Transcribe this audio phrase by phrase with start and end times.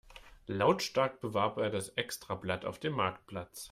[0.47, 3.59] Lautstark bewarb er das Extrablatt auf dem Marktplatz.